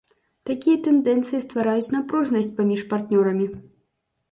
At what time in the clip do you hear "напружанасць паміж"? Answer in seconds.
1.97-2.81